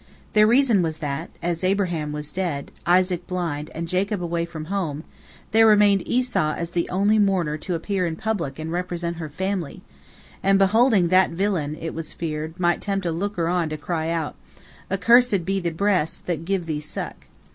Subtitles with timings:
[0.33, 5.03] The reason was that, as Abraham was dead, Isaac blind, and Jacob away from home,
[5.51, 9.83] there remained Esau as the only mourner to appear in public and represent her family,
[10.41, 14.33] and beholding that villain, it was feared, might tempt a looker on to cry out,
[14.89, 17.27] "Accursed be the breasts that gave thee suck."